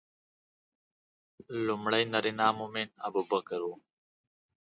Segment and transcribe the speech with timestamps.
[1.65, 3.67] لومړی نارینه مؤمن ابوبکر و.